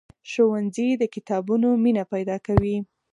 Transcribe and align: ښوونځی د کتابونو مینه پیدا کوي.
ښوونځی 0.31 0.89
د 0.97 1.03
کتابونو 1.15 1.67
مینه 1.83 2.03
پیدا 2.13 2.37
کوي. 2.47 2.77